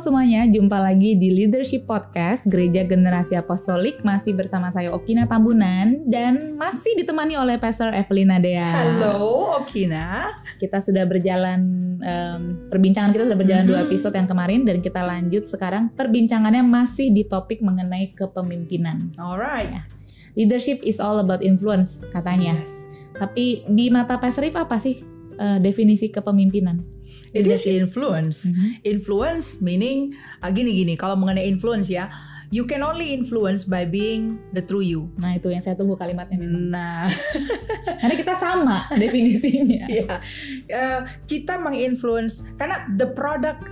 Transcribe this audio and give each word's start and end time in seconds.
semuanya, 0.00 0.48
jumpa 0.48 0.80
lagi 0.80 1.12
di 1.12 1.28
Leadership 1.28 1.84
Podcast 1.84 2.48
Gereja 2.48 2.88
Generasi 2.88 3.36
Apostolik 3.36 4.00
masih 4.00 4.32
bersama 4.32 4.72
saya 4.72 4.96
Okina 4.96 5.28
Tambunan 5.28 6.08
dan 6.08 6.56
masih 6.56 6.96
ditemani 6.96 7.36
oleh 7.36 7.60
Pastor 7.60 7.92
Evelina 7.92 8.40
Dea. 8.40 8.64
Halo 8.64 9.60
Okina. 9.60 10.40
Kita 10.56 10.80
sudah 10.80 11.04
berjalan 11.04 11.60
um, 12.00 12.40
perbincangan 12.72 13.12
kita 13.12 13.28
sudah 13.28 13.36
berjalan 13.36 13.68
Mhm. 13.68 13.70
dua 13.76 13.80
episode 13.84 14.16
yang 14.16 14.24
kemarin 14.24 14.64
dan 14.64 14.80
kita 14.80 15.04
lanjut 15.04 15.44
sekarang 15.44 15.92
perbincangannya 15.92 16.64
masih 16.64 17.12
di 17.12 17.28
topik 17.28 17.60
mengenai 17.60 18.16
kepemimpinan. 18.16 19.12
Alright. 19.20 19.84
Leadership 20.32 20.80
is 20.80 20.96
all 20.96 21.20
about 21.20 21.44
influence 21.44 22.08
katanya. 22.08 22.56
Yes. 22.56 22.88
Tapi 23.20 23.68
di 23.68 23.92
mata 23.92 24.16
Pastor 24.16 24.48
If 24.48 24.56
apa 24.56 24.80
sih 24.80 25.04
uh, 25.40 25.56
definisi 25.56 26.12
kepemimpinan? 26.12 26.84
It 27.30 27.46
is 27.46 27.64
influence. 27.64 28.46
Mhm. 28.46 28.82
Influence 28.82 29.62
meaning 29.62 30.12
ah, 30.42 30.50
gini 30.50 30.74
gini. 30.74 30.98
Kalau 30.98 31.14
mengenai 31.14 31.46
influence 31.46 31.86
ya, 31.86 32.10
you 32.50 32.66
can 32.66 32.82
only 32.82 33.14
influence 33.14 33.62
by 33.62 33.86
being 33.86 34.42
the 34.50 34.60
true 34.60 34.82
you. 34.82 35.14
Nah 35.16 35.38
itu 35.38 35.48
yang 35.48 35.62
saya 35.62 35.78
tunggu 35.78 35.94
kalimatnya 35.94 36.36
memang. 36.42 36.74
Nah, 36.74 37.06
Karena 38.02 38.14
kita 38.18 38.34
sama 38.34 38.90
definisinya. 38.98 39.86
ya 40.02 40.18
Eh, 40.66 41.00
kita 41.30 41.62
menginfluence 41.62 42.42
karena 42.58 42.90
the 42.98 43.06
product 43.06 43.62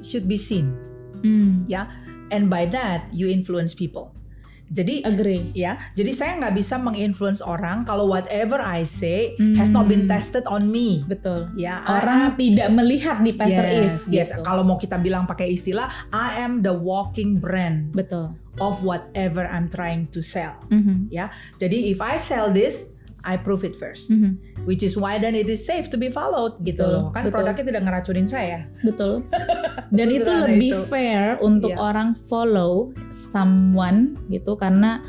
should 0.00 0.24
be 0.24 0.40
seen, 0.40 0.72
Hmm, 1.24 1.64
ya. 1.68 1.88
And 2.32 2.52
by 2.52 2.68
that 2.72 3.08
you 3.12 3.28
influence 3.28 3.72
people. 3.76 4.13
Jadi 4.74 5.00
agree. 5.00 5.54
ya, 5.54 5.78
jadi 5.92 6.10
saya 6.10 6.32
nggak 6.36 6.50
bisa 6.52 6.74
menginfluence 6.76 7.38
orang 7.38 7.86
kalau 7.86 8.04
whatever 8.04 8.58
I 8.58 8.82
say 8.82 9.32
has 9.54 9.70
not 9.70 9.86
been 9.86 10.04
Hmm. 10.04 10.10
tested 10.10 10.42
on 10.44 10.66
me. 10.66 11.06
Betul. 11.06 11.54
Ya, 11.54 11.78
Orang 11.80 12.34
tidak 12.34 12.68
melihat 12.68 13.22
di 13.22 13.30
Pastor 13.32 13.62
If 13.62 13.70
yes, 13.72 13.96
yes. 14.06 14.28
gitu. 14.30 14.42
Kalau 14.42 14.62
mau 14.62 14.74
kita 14.74 14.98
bilang 14.98 15.24
pakai 15.24 15.48
istilah, 15.48 15.86
I 16.10 16.42
am 16.42 16.60
the 16.60 16.74
walking 16.74 17.38
brand 17.38 17.90
Betul. 17.90 18.34
of 18.56 18.82
whatever 18.82 19.46
I'm 19.46 19.66
trying 19.68 20.10
to 20.10 20.18
sell. 20.18 20.58
Mhm, 20.68 21.06
Ya, 21.08 21.30
jadi 21.54 21.88
if 21.88 21.98
I 21.98 22.18
sell 22.18 22.50
this, 22.50 22.93
I 23.24 23.40
prove 23.40 23.64
it 23.64 23.72
first, 23.72 24.12
mhm. 24.12 24.36
which 24.68 24.84
is 24.84 24.94
why 24.94 25.16
then 25.16 25.32
it 25.32 25.48
is 25.48 25.64
safe 25.64 25.88
to 25.88 25.96
be 25.96 26.12
followed 26.12 26.60
gitu 26.60 26.84
Betul, 26.84 26.92
loh. 26.92 27.04
Kan 27.10 27.26
betul. 27.26 27.34
produknya 27.40 27.64
tidak 27.72 27.82
ngeracunin 27.88 28.26
saya. 28.28 28.68
Betul. 28.84 29.24
Dan 29.96 30.06
itu 30.12 30.28
lebih 30.28 30.72
itu. 30.76 30.84
fair 30.86 31.40
untuk 31.40 31.72
Iya. 31.72 31.80
orang 31.80 32.12
follow 32.12 32.92
someone 33.08 34.20
gitu 34.28 34.54
karena 34.54 35.00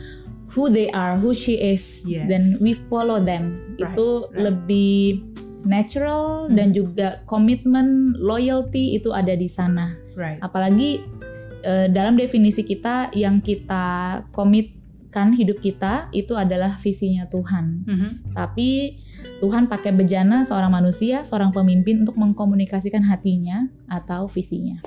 who 0.53 0.71
they 0.71 0.88
are, 0.93 1.19
who 1.19 1.36
she 1.36 1.58
is, 1.58 2.05
Yes. 2.08 2.30
dan 2.31 2.55
we 2.63 2.71
follow 2.71 3.19
them. 3.19 3.59
Right, 3.75 3.91
itu 3.91 4.08
right. 4.31 4.39
lebih 4.47 5.25
natural 5.66 6.47
Hmm. 6.47 6.55
dan 6.55 6.67
juga 6.71 7.25
komitmen, 7.25 8.13
loyalty 8.16 8.95
itu 8.95 9.09
ada 9.11 9.33
di 9.33 9.49
sana. 9.49 9.97
Right. 10.16 10.39
Apalagi 10.39 11.02
eh, 11.66 11.89
dalam 11.89 12.13
definisi 12.13 12.61
kita 12.61 13.09
yang 13.17 13.41
kita 13.41 14.21
komitkan 15.16 15.31
hidup 15.31 15.63
kita 15.63 16.11
itu 16.11 16.35
adalah 16.35 16.67
visinya 16.75 17.23
Tuhan. 17.31 17.88
Mhm. 17.88 18.35
Tapi 18.35 18.99
Tuhan 19.39 19.71
pakai 19.71 19.95
bejana 19.95 20.44
seorang 20.44 20.75
manusia, 20.75 21.23
seorang 21.23 21.55
pemimpin 21.55 22.03
untuk 22.03 22.19
mengkomunikasikan 22.19 23.08
hatinya 23.08 23.71
atau 23.88 24.27
visinya. 24.27 24.83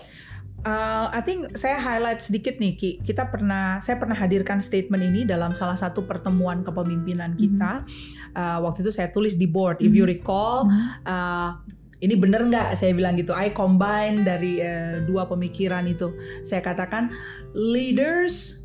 Uh, 0.69 1.09
I 1.17 1.25
think 1.25 1.57
saya 1.57 1.81
highlight 1.81 2.21
sedikit 2.21 2.61
nih 2.61 2.77
Ki. 2.77 2.91
Kita 3.01 3.33
pernah 3.33 3.81
saya 3.81 3.97
pernah 3.97 4.13
hadirkan 4.21 4.61
statement 4.61 5.01
ini 5.01 5.25
dalam 5.25 5.57
salah 5.57 5.81
satu 5.81 6.05
pertemuan 6.05 6.61
kepemimpinan 6.61 7.33
kita. 7.33 7.89
Uh, 8.37 8.61
waktu 8.69 8.85
itu 8.85 8.93
saya 8.93 9.09
tulis 9.09 9.41
di 9.41 9.49
board. 9.49 9.81
If 9.81 9.97
you 9.97 10.05
recall, 10.05 10.69
uh, 11.09 11.57
ini 12.05 12.15
bener 12.21 12.45
nggak 12.45 12.77
saya 12.77 12.93
bilang 12.93 13.17
gitu. 13.17 13.33
I 13.33 13.55
combine 13.55 14.29
dari 14.29 14.61
uh, 14.61 15.01
dua 15.09 15.25
pemikiran 15.25 15.89
itu. 15.89 16.13
Saya 16.45 16.61
katakan 16.61 17.17
leaders 17.57 18.58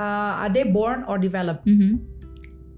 uh, 0.00 0.40
are 0.40 0.48
they 0.48 0.64
born 0.64 1.04
or 1.04 1.20
developed 1.20 1.68
Mhm. 1.68 2.00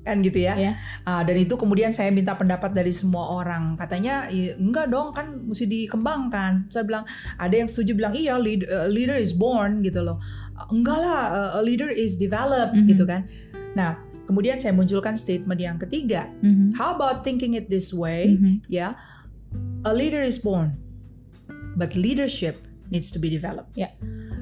kan 0.03 0.19
gitu 0.19 0.43
ya. 0.43 0.59
Ya. 0.59 0.73
Uh, 1.07 1.23
dan 1.23 1.39
itu 1.39 1.55
kemudian 1.55 1.95
saya 1.95 2.11
minta 2.11 2.35
pendapat 2.35 2.75
dari 2.75 2.91
semua 2.91 3.39
orang. 3.39 3.79
Katanya 3.79 4.27
"Iya, 4.27 4.59
enggak 4.59 4.91
dong 4.91 5.15
kan 5.15 5.47
mesti 5.47 5.63
dikembangkan. 5.63 6.67
Saya 6.67 6.83
bilang 6.83 7.07
ada 7.39 7.55
yang 7.55 7.71
setuju 7.71 7.95
bilang 7.95 8.11
iya 8.11 8.35
lead- 8.35 8.67
uh, 8.67 8.91
leader 8.91 9.15
is 9.15 9.31
born 9.31 9.79
gitu 9.87 10.03
loh. 10.03 10.19
Uh, 10.59 10.67
enggak 10.75 10.99
lah 10.99 11.21
uh, 11.31 11.51
a 11.55 11.63
leader 11.63 11.87
is 11.87 12.19
developed 12.19 12.75
Mhm. 12.75 12.91
gitu 12.91 13.07
kan. 13.07 13.31
Nah 13.79 13.95
kemudian 14.27 14.59
saya 14.59 14.75
munculkan 14.75 15.15
statement 15.15 15.63
yang 15.63 15.79
ketiga. 15.79 16.27
Mhm. 16.43 16.75
How 16.75 16.99
about 16.99 17.23
thinking 17.23 17.55
it 17.55 17.71
this 17.71 17.95
way? 17.95 18.35
Mhm. 18.35 18.67
Ya, 18.67 18.99
a 19.87 19.95
leader 19.95 20.19
is 20.19 20.43
born, 20.43 20.83
but 21.79 21.95
leadership 21.95 22.59
needs 22.91 23.15
to 23.15 23.23
be 23.23 23.31
developed. 23.31 23.79
Ya. 23.79 23.95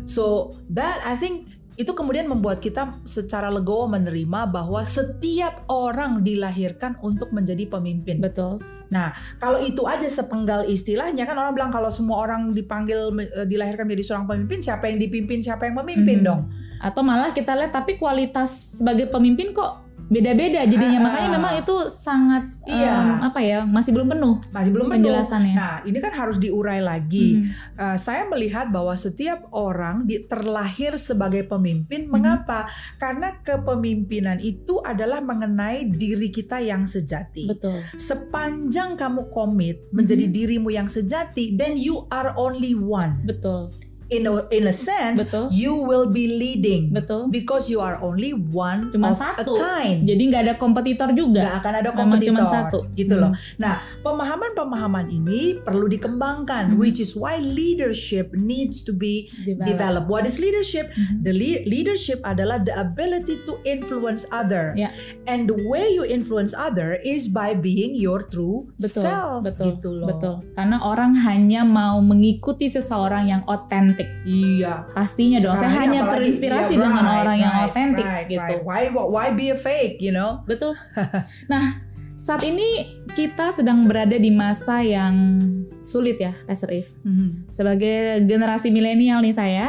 So 0.08 0.56
that 0.72 1.04
I 1.04 1.20
think 1.20 1.59
itu 1.80 1.96
kemudian 1.96 2.28
membuat 2.28 2.60
kita 2.60 3.00
secara 3.08 3.48
legowo 3.48 3.88
menerima 3.88 4.52
bahwa 4.52 4.84
setiap 4.84 5.64
orang 5.72 6.20
dilahirkan 6.20 7.00
untuk 7.00 7.32
menjadi 7.32 7.64
pemimpin. 7.72 8.20
Betul. 8.20 8.60
Nah, 8.90 9.14
kalau 9.40 9.62
itu 9.62 9.86
aja 9.86 10.04
sepenggal 10.04 10.66
istilahnya 10.68 11.24
kan 11.24 11.38
orang 11.38 11.56
bilang 11.56 11.72
kalau 11.72 11.88
semua 11.88 12.20
orang 12.26 12.52
dipanggil 12.52 13.08
eh, 13.16 13.46
dilahirkan 13.48 13.88
menjadi 13.88 14.12
seorang 14.12 14.26
pemimpin, 14.28 14.58
siapa 14.60 14.92
yang 14.92 14.98
dipimpin, 15.00 15.38
siapa 15.40 15.64
yang 15.64 15.80
memimpin 15.80 16.20
Mhm. 16.20 16.26
dong? 16.26 16.42
Atau 16.82 17.00
malah 17.00 17.32
kita 17.32 17.54
lihat 17.56 17.72
tapi 17.72 17.96
kualitas 17.96 18.76
sebagai 18.76 19.08
pemimpin 19.08 19.54
kok 19.54 19.89
beda-beda 20.10 20.66
jadinya. 20.66 20.98
Ah, 20.98 21.04
Makanya 21.06 21.30
memang 21.30 21.54
itu 21.56 21.76
sangat 21.88 22.42
Iya. 22.66 22.92
em, 22.92 23.08
apa 23.22 23.38
ya, 23.38 23.62
masih 23.62 23.94
belum 23.94 24.10
penuh 24.10 24.36
Masih 24.50 24.70
belum 24.70 24.86
penuh. 24.86 24.94
penjelasannya. 24.98 25.54
Nah, 25.54 25.76
ini 25.82 25.96
kan 25.96 26.12
harus 26.12 26.36
diurai 26.36 26.82
lagi. 26.82 27.38
Mhm. 27.38 27.78
Uh, 27.78 27.96
saya 27.96 28.26
melihat 28.26 28.68
bahwa 28.68 28.92
setiap 28.92 29.46
orang 29.50 30.04
di, 30.04 30.26
terlahir 30.26 30.98
sebagai 30.98 31.46
pemimpin. 31.46 32.04
Mhm. 32.04 32.10
Mengapa? 32.10 32.66
Karena 32.96 33.38
kepemimpinan 33.40 34.38
itu 34.38 34.82
adalah 34.82 35.18
mengenai 35.20 35.86
diri 35.86 36.28
kita 36.28 36.58
yang 36.58 36.84
sejati. 36.84 37.46
Betul. 37.46 37.78
Sepanjang 37.94 38.98
kamu 38.98 39.30
komit 39.30 39.86
menjadi 39.90 40.26
Mhm. 40.26 40.32
dirimu 40.32 40.68
yang 40.68 40.86
sejati, 40.86 41.54
then 41.54 41.78
you 41.78 42.10
are 42.10 42.34
only 42.34 42.74
one. 42.74 43.22
Betul. 43.22 43.70
In 44.10 44.26
a, 44.26 44.42
in 44.50 44.66
a 44.66 44.74
sense, 44.74 45.22
Betul. 45.22 45.54
you 45.54 45.70
will 45.72 46.10
be 46.10 46.26
leading 46.26 46.90
Betul. 46.90 47.30
because 47.30 47.70
you 47.70 47.78
are 47.78 47.94
only 48.02 48.34
one 48.34 48.90
Cuma 48.90 49.14
of 49.14 49.16
satu. 49.16 49.54
a 49.54 49.56
kind. 49.56 50.02
Jadi 50.02 50.22
nggak 50.26 50.42
ada 50.44 50.54
kompetitor 50.54 51.14
juga. 51.14 51.46
Nggak 51.46 51.56
akan 51.58 51.72
ada 51.72 51.82
Memang 51.86 51.98
kompetitor, 52.10 52.34
cuma 52.34 52.42
satu. 52.44 52.78
gitu 52.92 53.14
Hmm. 53.14 53.22
loh. 53.22 53.32
Nah, 53.56 53.74
pemahaman-pemahaman 54.02 55.06
ini 55.08 55.58
perlu 55.60 55.86
dikembangkan, 55.86 56.74
Hmm. 56.74 56.78
which 56.78 56.98
is 56.98 57.14
why 57.14 57.38
leadership 57.38 58.30
needs 58.32 58.82
to 58.82 58.90
be 58.90 59.30
Develop. 59.46 59.66
develop. 59.68 60.04
What 60.06 60.24
is 60.24 60.36
leadership? 60.36 60.90
Mhm. 60.90 61.22
The 61.22 61.32
le- 61.32 61.62
leadership 61.64 62.18
adalah 62.22 62.58
the 62.58 62.74
ability 62.74 63.42
to 63.44 63.62
influence 63.62 64.26
other. 64.28 64.74
Ya. 64.74 64.90
And 65.24 65.46
the 65.46 65.58
way 65.60 65.86
you 65.88 66.02
influence 66.02 66.50
other 66.50 66.98
is 67.00 67.28
by 67.28 67.52
being 67.52 67.94
your 67.94 68.22
true 68.22 68.74
Betul, 68.74 69.04
self 69.04 69.40
betul, 69.44 69.64
gitu 69.70 69.90
loh. 69.92 70.08
betul. 70.08 70.34
Karena 70.52 70.82
orang 70.82 71.14
hanya 71.22 71.62
mau 71.62 71.98
mengikuti 72.00 72.66
seseorang 72.66 73.28
yang 73.28 73.42
otentik. 73.44 73.99
Iya. 74.24 74.88
Pastinya 74.94 75.38
dong. 75.42 75.56
Saya 75.56 75.72
hanya 75.82 76.06
terinspirasi 76.08 76.76
iya, 76.76 76.82
dengan 76.82 77.04
right, 77.04 77.20
orang 77.24 77.38
yang 77.40 77.54
right, 77.54 77.68
otentik 77.72 78.06
right, 78.06 78.26
gitu. 78.28 78.54
right. 78.60 78.62
Why 78.64 78.82
why 78.92 79.26
be 79.34 79.50
a 79.52 79.58
fake, 79.58 80.00
you 80.00 80.14
know? 80.14 80.44
Betul. 80.46 80.76
Nah, 81.52 81.82
saat 82.20 82.44
ini 82.44 83.00
kita 83.16 83.50
sedang 83.50 83.88
berada 83.88 84.14
di 84.14 84.28
masa 84.28 84.84
yang 84.84 85.40
sulit 85.80 86.20
ya, 86.20 86.36
Pastor 86.44 86.70
If. 86.76 86.92
Mhm. 87.02 87.48
Sebagai 87.48 88.24
generasi 88.28 88.68
milenial 88.68 89.24
nih 89.24 89.34
saya, 89.34 89.66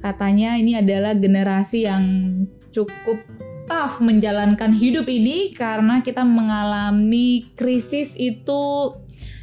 katanya 0.00 0.56
ini 0.56 0.76
adalah 0.80 1.12
generasi 1.12 1.84
yang 1.84 2.04
cukup 2.72 3.20
tough 3.68 4.02
menjalankan 4.02 4.74
hidup 4.74 5.06
ini 5.06 5.54
karena 5.54 6.02
kita 6.02 6.26
mengalami 6.26 7.52
krisis 7.54 8.16
itu 8.18 8.92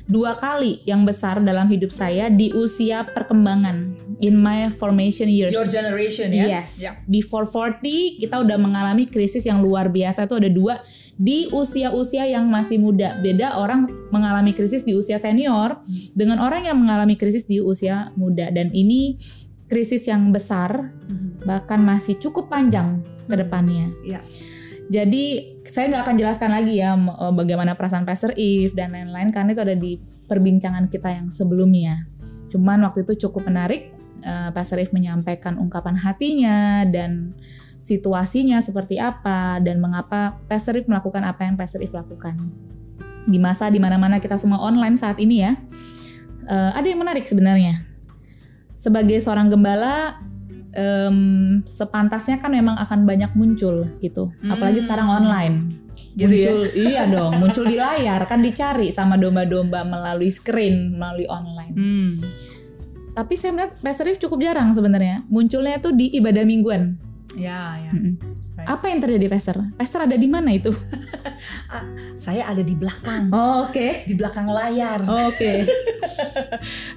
dua 0.09 0.33
kali 0.33 0.81
yang 0.89 1.05
besar 1.05 1.37
dalam 1.37 1.69
hidup 1.69 1.93
saya 1.93 2.33
di 2.33 2.49
usia 2.49 3.05
perkembangan 3.05 3.93
in 4.19 4.33
my 4.33 4.67
formation 4.73 5.29
years. 5.29 5.53
Your 5.53 5.69
generation 5.69 6.33
ya. 6.33 6.49
Yes. 6.49 6.81
Ya. 6.81 6.97
Before 7.05 7.45
40 7.45 8.17
kita 8.17 8.41
udah 8.41 8.57
mengalami 8.57 9.05
krisis 9.05 9.45
yang 9.45 9.61
luar 9.61 9.93
biasa 9.93 10.25
itu 10.25 10.35
ada 10.35 10.49
dua 10.49 10.81
di 11.13 11.45
usia-usia 11.53 12.25
yang 12.25 12.49
masih 12.49 12.81
muda. 12.81 13.21
Beda 13.21 13.61
orang 13.61 13.85
mengalami 14.09 14.51
krisis 14.51 14.81
di 14.81 14.97
usia 14.97 15.21
senior 15.21 15.77
dengan 16.17 16.41
orang 16.41 16.65
yang 16.65 16.81
mengalami 16.81 17.13
krisis 17.13 17.45
di 17.45 17.61
usia 17.61 18.09
muda 18.17 18.49
dan 18.49 18.73
ini 18.73 19.21
krisis 19.69 20.09
yang 20.09 20.33
besar 20.33 20.89
Mhm. 21.05 21.45
bahkan 21.45 21.79
masih 21.85 22.17
cukup 22.17 22.49
panjang 22.49 23.05
ke 23.29 23.35
depannya. 23.37 23.93
Iya. 24.01 24.25
Jadi 24.89 25.58
saya 25.69 25.85
nggak 25.93 26.03
akan 26.03 26.15
jelaskan 26.17 26.49
lagi 26.51 26.81
ya 26.81 26.97
eh, 26.97 27.33
bagaimana 27.33 27.77
perasaan 27.77 28.03
Pastor 28.03 28.33
Eve 28.33 28.73
dan 28.73 28.89
lain-lain 28.89 29.29
karena 29.29 29.53
itu 29.53 29.61
ada 29.61 29.77
di 29.77 30.01
perbincangan 30.25 30.89
kita 30.89 31.09
yang 31.13 31.27
sebelumnya. 31.29 32.09
Cuman 32.49 32.81
waktu 32.81 33.05
itu 33.05 33.29
cukup 33.29 33.45
menarik 33.47 33.93
eh, 34.25 34.49
Pastor 34.51 34.81
Eve 34.81 34.91
menyampaikan 34.91 35.61
ungkapan 35.61 35.95
hatinya 35.95 36.83
dan 36.89 37.37
situasinya 37.79 38.59
seperti 38.59 38.99
apa 38.99 39.63
dan 39.63 39.79
mengapa 39.79 40.35
Pastor 40.49 40.75
Eve 40.75 40.89
melakukan 40.89 41.23
apa 41.23 41.45
yang 41.45 41.55
Pastor 41.55 41.85
Eve 41.85 41.95
lakukan. 41.95 42.35
Di 43.29 43.37
masa 43.37 43.69
di 43.69 43.77
mana-mana 43.77 44.17
kita 44.17 44.35
semua 44.41 44.57
online 44.59 44.97
saat 44.97 45.21
ini 45.21 45.45
ya, 45.45 45.53
eh, 46.49 46.71
ada 46.73 46.85
yang 46.85 46.99
menarik 46.99 47.29
sebenarnya. 47.29 47.87
sebagai 48.79 49.19
seorang 49.19 49.51
gembala 49.51 50.23
um, 50.75 51.59
sepantasnya 51.65 52.37
kan 52.37 52.51
memang 52.53 52.75
akan 52.77 53.05
banyak 53.05 53.31
muncul 53.33 53.87
gitu. 54.03 54.33
Apalagi 54.45 54.81
Hmm. 54.81 54.85
sekarang 54.85 55.07
online. 55.09 55.55
Gitu 56.15 56.31
ya? 56.31 56.51
muncul 56.51 56.61
iya 56.75 57.03
dong, 57.07 57.33
muncul 57.39 57.65
di 57.67 57.75
layar 57.75 58.23
kan 58.25 58.39
dicari 58.39 58.89
sama 58.89 59.19
domba-domba 59.19 59.83
melalui 59.83 60.31
screen, 60.31 60.95
melalui 60.95 61.27
online. 61.27 61.73
Hmm. 61.75 62.11
Tapi 63.13 63.33
saya 63.35 63.51
melihat 63.51 63.75
Pastor 63.83 64.07
cukup 64.15 64.39
jarang 64.39 64.71
sebenarnya. 64.71 65.27
Munculnya 65.27 65.79
tuh 65.83 65.91
di 65.91 66.07
ibadah 66.15 66.47
mingguan. 66.47 66.95
Ya, 67.37 67.77
ya. 67.77 67.91
Right. 68.57 68.67
Apa 68.67 68.85
yang 68.89 68.99
terjadi 68.99 69.25
Pastor? 69.29 69.57
Pastor 69.77 70.09
ada 70.09 70.17
di 70.17 70.25
mana 70.25 70.49
itu? 70.51 70.73
Saya 72.19 72.51
ada 72.51 72.59
di 72.59 72.75
belakang, 72.75 73.31
Oh, 73.31 73.69
Oke. 73.69 74.03
di 74.03 74.17
belakang 74.17 74.49
layar. 74.49 74.99
Oke. 75.05 75.53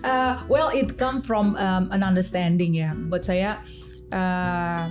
Uh, 0.02 0.42
well, 0.50 0.66
it 0.74 0.98
come 0.98 1.22
from 1.22 1.54
um, 1.54 1.86
an 1.94 2.02
understanding 2.02 2.74
ya. 2.74 2.90
Buat 2.90 3.22
saya, 3.22 3.62
uh, 4.10 4.90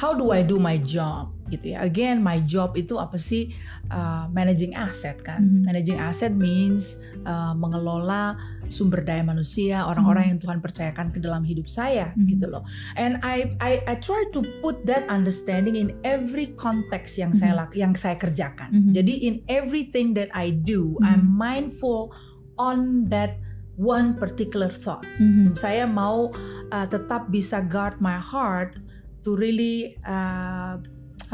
how 0.00 0.16
do 0.16 0.32
I 0.32 0.40
do 0.40 0.56
my 0.56 0.80
job 0.80 1.28
gitu 1.52 1.76
ya? 1.76 1.84
Again, 1.84 2.24
my 2.24 2.40
job 2.40 2.72
itu 2.80 2.96
apa 2.96 3.20
sih? 3.20 3.52
Uh, 3.92 4.24
managing 4.32 4.72
asset 4.72 5.20
kan. 5.20 5.44
Mhm. 5.44 5.60
Managing 5.68 5.98
asset 6.00 6.32
means 6.32 7.04
uh, 7.24 7.52
mengelola 7.56 8.36
sumber 8.68 9.04
daya 9.04 9.24
manusia, 9.24 9.84
orang-orang 9.84 10.36
yang 10.36 10.38
Tuhan 10.40 10.60
percayakan 10.64 11.12
ke 11.12 11.18
dalam 11.20 11.44
hidup 11.44 11.68
saya 11.68 12.12
Mhm. 12.16 12.26
gitu 12.30 12.46
loh. 12.48 12.64
And 12.96 13.20
I, 13.24 13.52
I 13.60 13.84
I 13.84 13.94
try 14.00 14.28
to 14.32 14.40
put 14.64 14.84
that 14.88 15.08
understanding 15.08 15.76
in 15.76 15.96
every 16.04 16.52
context 16.54 17.18
yang 17.20 17.36
saya 17.36 17.52
lak 17.56 17.76
yang 17.76 17.92
saya 17.96 18.16
kerjakan. 18.16 18.70
Mhm. 18.72 18.92
Jadi 18.94 19.14
in 19.26 19.34
everything 19.50 20.14
that 20.16 20.30
I 20.32 20.52
do, 20.54 20.96
Mhm. 21.00 21.04
I'm 21.04 21.24
mindful 21.28 22.12
on 22.56 23.10
that 23.10 23.36
one 23.74 24.14
particular 24.14 24.70
thought. 24.70 25.02
Mhm. 25.18 25.52
Saya 25.58 25.84
mau 25.84 26.30
uh, 26.70 26.86
tetap 26.86 27.28
bisa 27.28 27.66
guard 27.66 27.98
my 27.98 28.16
heart 28.22 28.78
to 29.26 29.34
really 29.34 29.98
uh, 30.06 30.78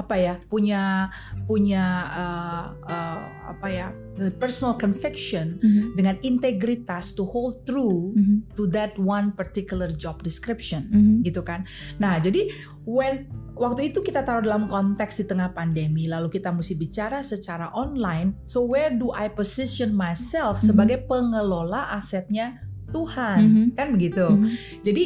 apa 0.00 0.16
ya 0.16 0.34
punya 0.48 1.12
punya 1.44 1.84
uh, 2.08 2.64
uh, 2.88 3.20
apa 3.52 3.68
ya 3.68 3.92
personal 4.40 4.80
conviction 4.80 5.60
Mhm. 5.60 5.96
dengan 5.96 6.16
integritas 6.24 7.12
to 7.12 7.28
hold 7.28 7.68
true 7.68 8.16
Mhm. 8.16 8.56
to 8.56 8.64
that 8.72 8.96
one 8.96 9.36
particular 9.36 9.92
job 9.92 10.24
description 10.24 10.88
Mhm. 10.88 11.14
gitu 11.28 11.44
kan. 11.44 11.68
Nah, 12.00 12.16
jadi 12.16 12.48
when 12.88 13.28
waktu 13.60 13.92
itu 13.92 14.00
kita 14.00 14.24
taruh 14.24 14.40
dalam 14.40 14.72
konteks 14.72 15.20
di 15.20 15.24
tengah 15.28 15.52
pandemi, 15.52 16.08
lalu 16.08 16.32
kita 16.32 16.48
mesti 16.48 16.80
bicara 16.80 17.20
secara 17.20 17.68
online. 17.76 18.40
So 18.48 18.64
where 18.64 18.88
do 18.88 19.12
I 19.12 19.28
position 19.28 19.92
myself 19.92 20.64
Mhm. 20.64 20.66
sebagai 20.72 20.98
pengelola 21.04 21.92
asetnya 21.92 22.64
Tuhan? 22.88 23.40
Mhm. 23.44 23.66
Kan 23.76 23.88
begitu. 23.92 24.26
Mhm. 24.26 24.48
Jadi 24.80 25.04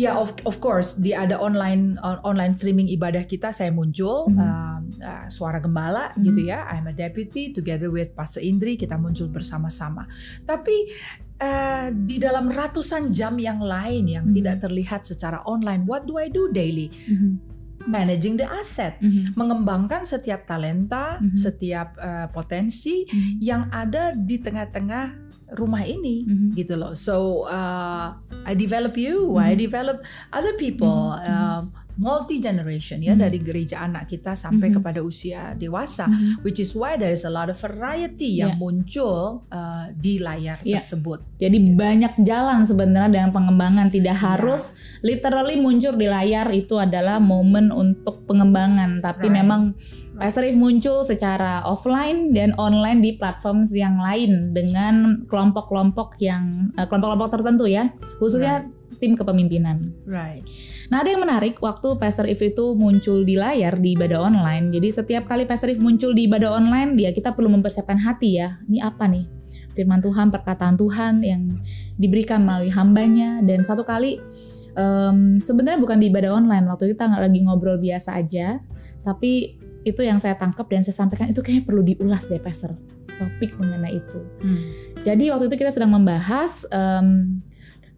ya 0.00 0.16
of 0.16 0.32
of 0.48 0.56
course 0.58 0.96
di 0.96 1.12
ada 1.12 1.36
online 1.36 2.00
on- 2.00 2.24
online 2.24 2.56
streaming 2.56 2.88
ibadah 2.88 3.28
kita 3.28 3.52
saya 3.52 3.68
muncul 3.68 4.32
Mhm. 4.32 4.40
um, 4.40 4.80
uh, 4.96 5.26
suara 5.28 5.60
gembala 5.60 6.16
Mhm. 6.16 6.22
gitu 6.24 6.40
ya. 6.48 6.64
I'm 6.72 6.88
a 6.88 6.96
deputy 6.96 7.52
together 7.52 7.92
with 7.92 8.16
Pastor 8.16 8.40
Indri 8.40 8.80
kita 8.80 8.96
muncul 8.96 9.28
bersama-sama. 9.28 10.08
Tapi 10.42 10.76
uh, 11.40 11.88
di 11.88 12.16
dalam 12.16 12.48
ratusan 12.48 13.12
jam 13.12 13.36
yang 13.36 13.60
lain 13.60 14.04
yang 14.04 14.24
Mhm. 14.28 14.34
tidak 14.36 14.56
terlihat 14.60 15.00
secara 15.04 15.40
online, 15.44 15.84
what 15.84 16.04
do 16.04 16.16
I 16.16 16.28
do 16.28 16.48
daily? 16.48 16.88
Mhm. 17.08 17.32
Managing 17.80 18.36
the 18.36 18.44
asset, 18.44 19.00
Mhm. 19.00 19.32
mengembangkan 19.40 20.04
setiap 20.04 20.44
talenta, 20.44 21.16
Mhm. 21.16 21.32
setiap 21.32 21.96
uh, 21.96 22.28
potensi 22.28 23.08
Mhm. 23.08 23.32
yang 23.40 23.62
ada 23.72 24.12
di 24.12 24.36
tengah-tengah 24.36 25.29
rumah 25.54 25.82
ini 25.82 26.24
Mhm. 26.26 26.48
gitu 26.54 26.74
loh. 26.74 26.94
So 26.94 27.46
uh, 27.46 28.14
I 28.46 28.54
develop 28.54 28.94
you, 28.94 29.34
I 29.36 29.54
Mhm. 29.54 29.58
develop 29.58 29.96
other 30.30 30.54
people, 30.56 31.14
Mhm. 31.16 31.74
Multi 32.00 32.40
generation 32.40 33.04
ya 33.04 33.12
Mhm. 33.12 33.20
dari 33.20 33.38
gereja 33.44 33.84
anak 33.84 34.08
kita 34.08 34.32
sampai 34.32 34.72
Mhm. 34.72 34.74
kepada 34.80 35.00
usia 35.04 35.52
dewasa. 35.52 36.08
Mhm. 36.08 36.40
Which 36.40 36.56
is 36.56 36.72
why 36.72 36.96
there 36.96 37.12
is 37.12 37.28
a 37.28 37.32
lot 37.32 37.52
of 37.52 37.60
variety 37.60 38.40
Yeah. 38.40 38.56
yang 38.56 38.56
muncul 38.56 39.44
uh, 39.52 39.92
di 39.92 40.16
layar 40.16 40.64
Yeah. 40.64 40.80
tersebut. 40.80 41.20
Jadi 41.36 41.76
banyak 41.76 42.24
jalan 42.24 42.64
sebenarnya 42.64 43.12
dengan 43.12 43.30
pengembangan 43.36 43.92
tidak 43.92 44.16
Iya. 44.16 44.24
harus 44.32 44.62
literally 45.04 45.60
muncul 45.60 45.92
di 45.92 46.08
layar 46.08 46.48
itu 46.50 46.80
adalah 46.80 47.20
momen 47.20 47.68
untuk 47.68 48.24
pengembangan 48.24 49.04
tapi 49.04 49.28
Right. 49.28 49.38
memang 49.44 49.62
Pastor 50.20 50.44
If 50.44 50.52
muncul 50.52 51.00
secara 51.00 51.64
offline 51.64 52.36
dan 52.36 52.52
online 52.60 53.00
di 53.00 53.16
platform 53.16 53.64
yang 53.72 53.96
lain 53.96 54.52
dengan 54.52 55.24
kelompok-kelompok 55.24 56.20
yang 56.20 56.68
eh, 56.76 56.84
kelompok-kelompok 56.84 57.40
tertentu 57.40 57.64
ya 57.64 57.88
khususnya 58.20 58.68
tim 59.00 59.16
kepemimpinan. 59.16 59.80
Right. 60.04 60.44
Nah 60.92 61.00
ada 61.00 61.08
yang 61.10 61.24
menarik 61.24 61.58
waktu 61.64 61.96
Pastor 61.96 62.28
If 62.28 62.44
itu 62.44 62.76
muncul 62.76 63.24
di 63.24 63.34
layar 63.34 63.80
di 63.80 63.96
ibadah 63.96 64.28
online. 64.28 64.68
Jadi 64.70 64.88
setiap 64.92 65.24
kali 65.26 65.48
Pastor 65.48 65.72
If 65.72 65.80
muncul 65.80 66.12
di 66.12 66.28
ibadah 66.28 66.52
online, 66.52 66.94
dia 66.94 67.10
kita 67.10 67.32
perlu 67.32 67.48
mempersiapkan 67.48 67.96
hati 67.96 68.38
ya. 68.38 68.60
Ini 68.68 68.84
apa 68.84 69.08
nih? 69.08 69.24
Firman 69.72 70.04
Tuhan, 70.04 70.28
perkataan 70.28 70.76
Tuhan 70.76 71.24
yang 71.24 71.48
diberikan 71.96 72.44
melalui 72.44 72.68
hambanya. 72.70 73.40
Dan 73.40 73.64
satu 73.64 73.82
kali 73.82 74.20
em, 74.76 75.40
sebenarnya 75.40 75.80
bukan 75.80 75.98
di 75.98 76.12
ibadah 76.12 76.36
online. 76.36 76.68
Waktu 76.68 76.92
itu 76.92 77.00
kita 77.00 77.08
nggak 77.08 77.22
lagi 77.24 77.40
ngobrol 77.42 77.80
biasa 77.80 78.20
aja, 78.20 78.60
tapi 79.00 79.56
itu 79.80 80.04
yang 80.04 80.20
saya 80.20 80.36
tangkap 80.36 80.68
dan 80.68 80.84
saya 80.84 80.92
sampaikan 80.92 81.32
itu 81.32 81.40
kayaknya 81.40 81.64
perlu 81.64 81.80
diulas 81.80 82.28
deh 82.28 82.36
Pastor. 82.36 82.76
Topik 83.16 83.56
mengenai 83.60 84.00
itu. 84.00 84.20
Hmm. 84.40 84.60
Jadi 85.04 85.28
waktu 85.32 85.48
itu 85.52 85.56
kita 85.60 85.72
sedang 85.72 85.92
membahas 85.92 86.68
em, 86.72 87.40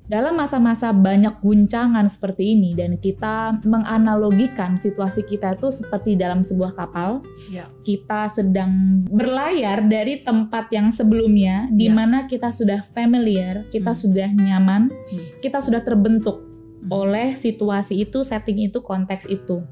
dalam 0.02 0.34
masa-masa 0.34 0.90
banyak 0.90 1.38
guncangan 1.38 2.04
seperti 2.10 2.58
ini 2.58 2.74
dan 2.74 2.98
kita 2.98 3.62
menganalogikan 3.62 4.74
situasi 4.74 5.22
kita 5.22 5.54
itu 5.54 5.70
seperti 5.70 6.18
dalam 6.18 6.42
sebuah 6.42 6.74
kapal. 6.74 7.22
Ya. 7.48 7.70
Kita 7.86 8.26
sedang 8.26 9.04
berlayar 9.06 9.86
dari 9.86 10.20
tempat 10.26 10.68
yang 10.74 10.90
sebelumnya 10.90 11.70
di 11.70 11.86
Ya. 11.86 11.94
mana 11.94 12.26
kita 12.26 12.50
sudah 12.50 12.82
familiar, 12.82 13.70
kita 13.70 13.94
Hmm. 13.94 14.00
sudah 14.02 14.28
nyaman, 14.34 14.90
Hmm. 14.90 15.22
kita 15.38 15.62
sudah 15.62 15.86
terbentuk 15.86 16.42
Hmm. 16.82 16.90
oleh 16.90 17.38
situasi 17.38 18.02
itu, 18.02 18.26
setting 18.26 18.58
itu, 18.58 18.82
konteks 18.82 19.30
itu. 19.30 19.62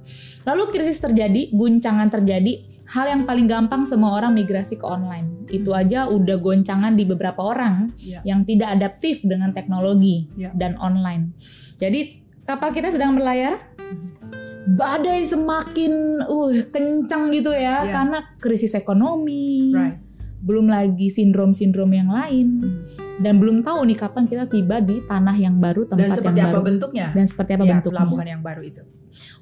Lalu 0.47 0.71
krisis 0.71 1.03
terjadi, 1.03 1.51
guncangan 1.51 2.07
terjadi, 2.07 2.70
hal 2.91 3.07
yang 3.07 3.23
paling 3.23 3.47
gampang 3.47 3.87
semua 3.87 4.19
orang 4.19 4.35
migrasi 4.35 4.75
ke 4.75 4.83
online. 4.83 5.47
Itu 5.47 5.71
aja 5.71 6.11
udah 6.11 6.37
goncangan 6.43 6.99
di 6.99 7.07
beberapa 7.07 7.39
orang 7.39 7.95
Ya. 7.97 8.19
yang 8.27 8.43
tidak 8.43 8.75
adaptif 8.75 9.23
dengan 9.23 9.55
teknologi 9.55 10.27
Ya. 10.35 10.51
dan 10.51 10.75
online. 10.83 11.31
Jadi 11.79 12.19
kapal 12.43 12.75
kita 12.75 12.91
sedang 12.91 13.15
berlayar, 13.15 13.63
badai 14.67 15.23
semakin 15.23 16.23
uh 16.27 16.51
kencang 16.71 17.31
gitu 17.31 17.55
ya 17.55 17.87
Ya. 17.87 17.91
karena 17.95 18.19
krisis 18.39 18.75
ekonomi, 18.75 19.71
Right. 19.71 19.99
belum 20.43 20.67
lagi 20.67 21.11
sindrom-sindrom 21.11 21.91
yang 21.95 22.11
lain 22.11 22.47
Hmm. 22.59 23.10
Dan 23.21 23.37
belum 23.37 23.61
tahu 23.61 23.85
nih 23.85 23.99
kapan 24.01 24.25
kita 24.27 24.45
tiba 24.49 24.81
di 24.81 25.05
tanah 25.05 25.37
yang 25.37 25.61
baru, 25.61 25.85
tempat 25.85 26.01
Dan 26.01 26.11
seperti 26.17 26.41
yang 26.41 26.49
apa 26.49 26.57
baru 26.57 26.67
bentuknya? 26.67 27.07
dan 27.13 27.25
seperti 27.29 27.51
apa 27.53 27.65
ya, 27.65 27.71
bentuknya. 27.77 28.01
pelabuhan 28.01 28.27
yang 28.27 28.43
baru 28.43 28.63
itu. 28.65 28.83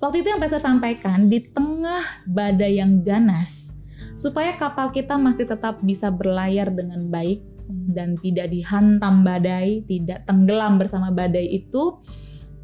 Waktu 0.03 0.17
itu 0.25 0.29
yang 0.35 0.41
Pastor 0.43 0.61
sampaikan 0.61 1.19
di 1.31 1.39
tengah 1.45 2.03
badai 2.27 2.83
yang 2.83 3.01
ganas 3.07 3.79
supaya 4.19 4.59
kapal 4.59 4.91
kita 4.91 5.15
masih 5.15 5.47
tetap 5.47 5.79
bisa 5.79 6.11
berlayar 6.11 6.75
dengan 6.75 7.07
baik 7.07 7.39
dan 7.69 8.17
tidak 8.19 8.51
dihantam 8.51 9.23
badai, 9.23 9.85
tidak 9.87 10.25
tenggelam 10.25 10.81
bersama 10.81 11.13
badai 11.13 11.47
itu 11.47 12.01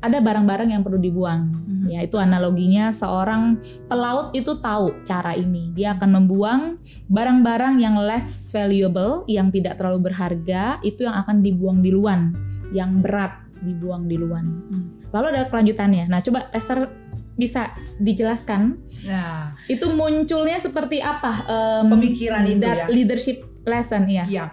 ada 0.04 0.20
barang-barang 0.20 0.68
yang 0.68 0.82
perlu 0.84 1.00
dibuang. 1.00 1.48
Mhm. 1.64 1.86
Ya, 1.88 2.00
itu 2.04 2.16
analoginya 2.16 2.92
seorang 2.92 3.60
pelaut 3.88 4.32
itu 4.32 4.56
tahu 4.60 5.04
cara 5.04 5.32
ini. 5.32 5.72
Dia 5.72 5.96
akan 5.96 6.10
membuang 6.20 6.76
barang-barang 7.08 7.80
yang 7.80 7.96
less 7.96 8.52
valuable, 8.52 9.24
yang 9.24 9.48
tidak 9.48 9.80
terlalu 9.80 10.08
berharga, 10.08 10.80
itu 10.84 11.08
yang 11.08 11.16
akan 11.16 11.40
dibuang 11.40 11.80
di 11.80 11.88
luan, 11.88 12.36
yang 12.72 13.00
berat 13.00 13.40
dibuang 13.60 14.04
di 14.04 14.16
luan. 14.20 14.44
Hmm. 14.68 14.84
Lalu 15.12 15.26
ada 15.36 15.48
kelanjutannya. 15.48 16.04
Nah, 16.08 16.20
coba 16.20 16.52
Esther 16.52 16.88
bisa 17.34 17.74
dijelaskan 17.98 18.78
Nah, 19.10 19.58
itu 19.66 19.90
munculnya 19.90 20.54
seperti 20.54 21.02
apa 21.02 21.42
em, 21.82 21.90
Pemikiran 21.90 22.46
itu 22.46 22.62
ya. 22.62 22.86
leadership 22.86 23.42
lesson 23.66 24.06
ya. 24.06 24.24
Ya, 24.30 24.44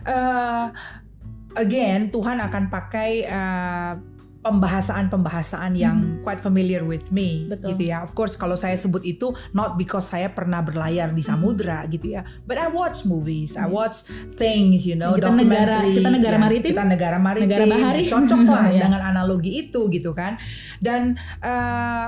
Eh, 0.00 0.66
again 1.52 2.08
Tuhan 2.08 2.40
akan 2.40 2.72
pakai 2.72 3.10
eh, 3.20 3.92
pembahasan-pembahasan 4.40 5.76
yang 5.76 5.96
quite 6.24 6.40
familiar 6.40 6.80
with 6.80 7.12
me, 7.12 7.44
Betul. 7.44 7.76
gitu 7.76 7.92
ya. 7.92 8.00
Of 8.00 8.16
course, 8.16 8.34
kalau 8.34 8.56
saya 8.56 8.72
sebut 8.72 9.04
itu 9.04 9.28
not 9.52 9.76
because 9.76 10.08
saya 10.08 10.32
pernah 10.32 10.64
berlayar 10.64 11.12
di 11.12 11.20
samudra, 11.20 11.84
gitu 11.86 12.16
ya. 12.16 12.24
But 12.48 12.56
I 12.56 12.72
watch 12.72 13.04
movies, 13.04 13.54
I 13.54 13.68
Iya. 13.68 13.68
watch 13.68 13.96
things, 14.34 14.88
you 14.88 14.96
know, 14.96 15.12
Kita 15.12 15.28
negara- 15.30 15.84
kita 15.84 16.08
negara 16.08 16.36
ya. 16.36 16.40
maritim, 16.40 16.72
kita 16.72 16.84
negara 16.84 17.16
maritim, 17.20 17.46
negara 17.52 17.64
bahari. 17.68 18.02
cocok 18.06 18.40
lah 18.48 18.66
Iya. 18.66 18.80
dengan 18.80 19.00
analogi 19.04 19.52
itu, 19.60 19.80
gitu 19.88 20.10
kan. 20.12 20.40
Dan 20.80 21.20
eh, 21.40 22.06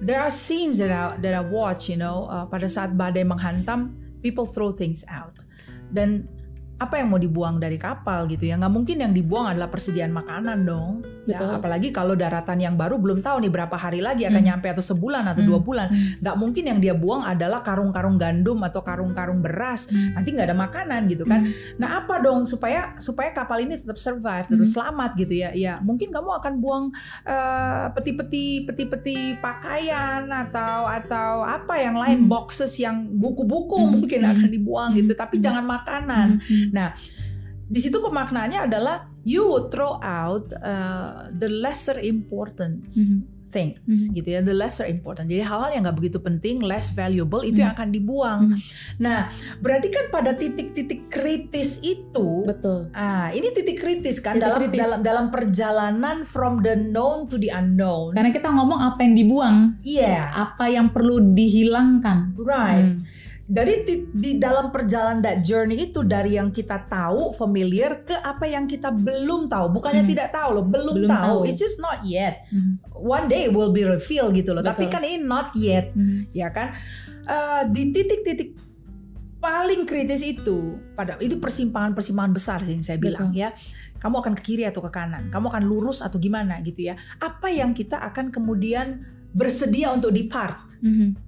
there 0.00 0.20
are 0.20 0.30
scenes 0.30 0.76
that 0.76 0.92
I, 0.92 1.16
that 1.18 1.32
I 1.32 1.42
watch, 1.42 1.88
you 1.88 1.96
know, 1.96 2.28
uh, 2.28 2.44
pada 2.44 2.68
saat 2.68 2.92
badai 2.92 3.24
menghantam, 3.24 3.96
people 4.20 4.44
throw 4.44 4.72
things 4.72 5.08
out. 5.08 5.32
Dan 5.88 6.28
apa 6.76 7.00
yang 7.00 7.08
mau 7.08 7.16
dibuang 7.16 7.56
dari 7.56 7.80
kapal 7.80 8.28
gitu 8.28 8.44
ya 8.44 8.60
nggak 8.60 8.68
mungkin 8.68 9.00
yang 9.00 9.08
dibuang 9.08 9.48
adalah 9.48 9.72
persediaan 9.72 10.12
makanan 10.12 10.60
dong 10.60 11.00
ya 11.26 11.42
Betul. 11.42 11.58
apalagi 11.58 11.88
kalau 11.90 12.14
daratan 12.14 12.58
yang 12.62 12.74
baru 12.78 12.96
belum 13.02 13.18
tahu 13.18 13.42
nih 13.42 13.50
berapa 13.50 13.74
hari 13.74 13.98
lagi 13.98 14.24
akan 14.30 14.38
Hmm. 14.38 14.48
nyampe 14.54 14.66
atau 14.70 14.84
sebulan 14.84 15.26
atau 15.26 15.42
Hmm. 15.42 15.50
dua 15.50 15.58
bulan 15.58 15.88
Hmm. 15.90 16.22
nggak 16.22 16.36
mungkin 16.38 16.64
yang 16.70 16.78
dia 16.78 16.94
buang 16.94 17.26
adalah 17.26 17.66
karung-karung 17.66 18.14
gandum 18.14 18.62
atau 18.62 18.80
karung-karung 18.80 19.42
beras 19.42 19.90
Hmm. 19.90 20.14
nanti 20.14 20.30
nggak 20.30 20.46
ada 20.46 20.56
makanan 20.56 21.10
gitu 21.10 21.26
kan 21.26 21.42
Hmm. 21.42 21.52
nah 21.82 21.98
apa 22.00 22.22
dong 22.22 22.46
supaya 22.46 22.94
supaya 23.02 23.34
kapal 23.34 23.58
ini 23.58 23.74
tetap 23.82 23.98
survive 23.98 24.46
terus 24.46 24.70
Hmm. 24.70 24.76
selamat 24.78 25.10
gitu 25.18 25.34
ya 25.34 25.50
ya 25.50 25.82
mungkin 25.82 26.14
kamu 26.14 26.30
akan 26.38 26.52
buang 26.62 26.84
eh, 27.26 27.84
peti-peti 27.90 28.62
peti-peti 28.62 29.34
pakaian 29.42 30.30
atau 30.30 30.86
atau 30.86 31.42
apa 31.42 31.74
yang 31.82 31.98
lain 31.98 32.18
Hmm. 32.24 32.30
boxes 32.30 32.78
yang 32.78 33.02
buku-buku 33.10 33.82
Hmm. 33.82 33.98
mungkin 33.98 34.22
Hmm. 34.22 34.32
akan 34.32 34.48
dibuang 34.48 34.90
gitu 34.94 35.10
tapi 35.18 35.42
Hmm. 35.42 35.44
jangan 35.50 35.64
makanan 35.66 36.38
Hmm. 36.38 36.94
di 37.66 37.80
situ 37.82 37.98
pemaknaannya 37.98 38.70
adalah 38.70 39.10
you 39.26 39.42
would 39.44 39.68
throw 39.68 39.98
out 39.98 40.54
uh, 40.56 41.26
the 41.32 41.50
lesser 41.50 41.98
important 41.98 42.86
Mhm. 42.88 43.34
things 43.46 43.78
Mhm. 43.86 44.12
gitu 44.12 44.28
ya 44.28 44.40
the 44.40 44.52
lesser 44.52 44.84
important 44.84 45.26
jadi 45.26 45.42
hal-hal 45.42 45.70
yang 45.70 45.82
nggak 45.82 45.96
begitu 45.96 46.18
penting 46.18 46.60
less 46.60 46.92
valuable 46.92 47.40
itu 47.40 47.58
yang 47.58 47.72
akan 47.72 47.88
dibuang 47.88 48.40
Mhm. 48.52 48.58
nah 48.98 49.30
berarti 49.58 49.88
kan 49.88 50.10
pada 50.10 50.34
titik-titik 50.34 51.08
kritis 51.08 51.78
itu 51.80 52.44
Betul. 52.44 52.90
ah 52.92 53.30
ini 53.30 53.48
titik 53.50 53.78
kritis 53.78 54.18
kan 54.18 54.36
Titik 54.36 54.44
dalam 54.44 54.58
kritis. 54.60 54.78
dalam 54.78 55.00
dalam 55.00 55.26
perjalanan 55.30 56.16
from 56.22 56.60
the 56.60 56.74
known 56.76 57.26
to 57.26 57.34
the 57.34 57.48
unknown 57.48 58.12
Karena 58.12 58.28
kita 58.30 58.50
ngomong 58.50 58.82
apa 58.84 59.00
yang 59.00 59.14
dibuang, 59.14 59.56
yeah 59.80 60.26
apa 60.36 60.68
yang 60.68 60.90
perlu 60.90 61.18
dihilangkan. 61.32 62.34
right 62.36 62.92
Hmm. 62.92 63.08
Dari 63.46 63.86
di, 63.86 63.94
di 64.10 64.30
dalam 64.36 64.68
perjalanan 64.68 65.22
that 65.22 65.38
journey 65.40 65.86
itu 65.86 66.02
dari 66.02 66.34
yang 66.34 66.50
kita 66.50 66.82
tahu 66.84 67.30
familiar 67.30 68.02
ke 68.02 68.12
apa 68.12 68.42
yang 68.44 68.66
kita 68.66 68.90
belum 68.90 69.46
tahu 69.46 69.70
bukannya 69.70 70.02
Hmm. 70.02 70.10
tidak 70.10 70.28
tahu 70.30 70.50
loh 70.52 70.66
belum, 70.66 70.94
Belum 70.98 71.10
tahu. 71.10 71.36
tahu. 71.38 71.40
it's 71.46 71.56
just 71.56 71.78
not 71.78 72.02
yet 72.02 72.42
Hmm. 72.50 72.82
one 72.92 73.26
day 73.26 73.46
it 73.46 73.54
will 73.54 73.70
be 73.70 73.82
revealed 73.82 74.34
gitu 74.34 74.50
loh 74.50 74.60
tapi 74.60 74.86
Betul. 74.86 74.92
kan 74.92 75.02
ini 75.02 75.18
not 75.20 75.54
yet 75.54 75.94
Hmm. 75.94 76.26
ya 76.30 76.50
kan 76.50 76.74
Eh, 77.22 77.62
di 77.66 77.90
titik-titik 77.90 78.54
paling 79.36 79.82
kritis 79.82 80.22
itu 80.22 80.78
pada 80.94 81.18
itu 81.18 81.36
persimpangan-persimpangan 81.36 82.30
besar 82.30 82.62
sih 82.62 82.70
yang 82.72 82.82
saya 82.82 82.98
bilang 82.98 83.30
Betul. 83.30 83.42
ya 83.42 83.50
kamu 83.96 84.14
akan 84.16 84.32
ke 84.34 84.42
kiri 84.44 84.62
atau 84.62 84.78
ke 84.78 84.90
kanan 84.90 85.26
kamu 85.28 85.46
akan 85.48 85.64
lurus 85.64 86.02
atau 86.02 86.18
gimana 86.18 86.62
gitu 86.62 86.86
ya 86.86 86.94
apa 87.18 87.50
yang 87.50 87.70
kita 87.70 87.98
akan 88.00 88.30
kemudian 88.30 89.02
bersedia 89.30 89.90
untuk 89.90 90.10
depart 90.10 90.54
Mhm. 90.78 91.25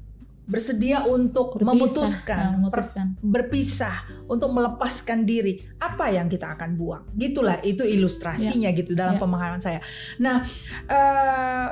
Bersedia 0.49 1.05
untuk 1.05 1.55
Berpisah. 1.55 1.69
memutuskan, 1.69 2.38
Nah, 2.40 2.49
per- 2.49 2.57
memutuskan. 2.57 3.07
berpisah, 3.21 3.97
untuk 4.26 4.49
melepaskan 4.50 5.23
diri. 5.23 5.61
Apa 5.76 6.09
yang 6.09 6.26
kita 6.26 6.57
akan 6.57 6.73
buang? 6.73 7.05
Gitulah 7.12 7.61
itu 7.61 7.85
ilustrasinya 7.85 8.73
gitu 8.73 8.97
dalam 8.97 9.17
Ya. 9.17 9.21
pemahaman 9.21 9.61
saya. 9.61 9.85
Nah, 10.17 10.40
eh, 10.88 11.69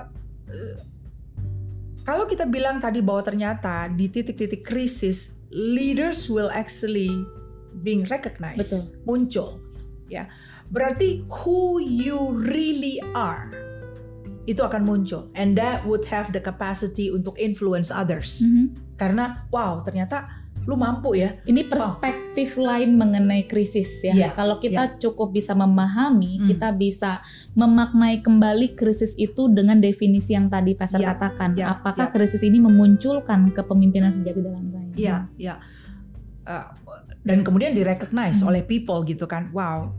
kalau 2.05 2.25
kita 2.25 2.47
bilang 2.47 2.79
tadi 2.79 3.03
bahwa 3.03 3.25
ternyata 3.25 3.89
di 3.89 4.07
titik-titik 4.07 4.63
krisis 4.63 5.43
leaders 5.51 6.29
will 6.29 6.53
actually 6.53 7.11
being 7.81 8.05
recognized, 8.07 8.61
Betul. 8.61 8.83
muncul, 9.03 9.49
ya. 10.07 10.29
Berarti 10.67 11.25
who 11.27 11.79
you 11.79 12.35
really 12.45 12.99
are 13.15 13.47
itu 14.47 14.63
akan 14.63 14.83
muncul 14.83 15.29
and 15.35 15.55
that 15.55 15.83
would 15.83 16.07
have 16.07 16.31
the 16.31 16.39
capacity 16.39 17.11
untuk 17.11 17.35
influence 17.37 17.91
others 17.91 18.41
Mhm. 18.41 18.95
karena 18.95 19.45
wow 19.51 19.83
ternyata 19.83 20.31
lu 20.63 20.75
mampu 20.75 21.15
ya 21.15 21.39
Ini 21.47 21.71
perspektif 21.71 22.59
lain 22.59 22.99
mengenai 22.99 23.47
krisis 23.47 24.03
ya. 24.03 24.11
Iya, 24.11 24.29
Kalau 24.35 24.59
kita 24.59 24.99
cukup 24.99 25.31
bisa 25.31 25.55
memahami, 25.55 26.43
Hmm. 26.43 26.47
kita 26.51 26.75
bisa 26.75 27.23
memaknai 27.55 28.19
kembali 28.19 28.75
krisis 28.75 29.15
itu 29.15 29.47
dengan 29.47 29.79
definisi 29.79 30.35
yang 30.35 30.51
tadi 30.51 30.75
Pastor 30.75 30.99
Iya, 30.99 31.15
katakan. 31.15 31.55
iya, 31.55 31.71
Apakah 31.71 32.11
iya. 32.11 32.13
krisis 32.13 32.43
ini 32.43 32.59
memunculkan 32.59 33.55
kepemimpinan 33.55 34.11
sejati 34.11 34.43
dalam 34.43 34.67
saya? 34.67 34.91
Iya, 34.99 35.17
iya. 35.39 35.55
Uh, 36.43 36.67
dan 37.23 37.47
kemudian 37.47 37.71
direcognize 37.71 38.43
Hmm. 38.43 38.51
oleh 38.51 38.63
people 38.63 39.07
gitu 39.07 39.31
kan. 39.31 39.55
Wow. 39.55 39.95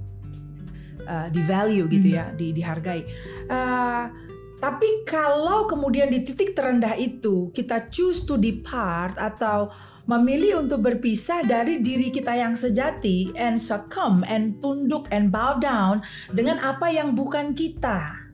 Uh, 1.00 1.32
di 1.32 1.40
value 1.40 1.88
gitu 1.88 2.12
Hmm. 2.12 2.18
ya, 2.20 2.26
di 2.36 2.52
dihargai. 2.52 3.08
Uh, 3.48 4.27
tapi 4.58 5.06
kalau 5.06 5.70
kemudian 5.70 6.10
di 6.10 6.26
titik 6.26 6.58
terendah 6.58 6.98
itu 6.98 7.54
kita 7.54 7.94
choose 7.94 8.26
to 8.26 8.42
depart 8.42 9.14
atau 9.22 9.70
memilih 10.10 10.66
untuk 10.66 10.82
berpisah 10.82 11.46
dari 11.46 11.84
diri 11.84 12.10
kita 12.10 12.34
yang 12.34 12.58
sejati 12.58 13.30
and 13.38 13.62
succumb 13.62 14.26
and 14.26 14.58
tunduk 14.64 15.06
and 15.14 15.30
bow 15.30 15.60
down 15.62 16.02
dengan 16.32 16.58
apa 16.64 16.90
yang 16.90 17.14
bukan 17.14 17.54
kita. 17.54 18.27